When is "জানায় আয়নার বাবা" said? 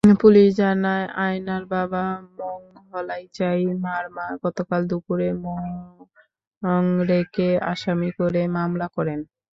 0.57-2.03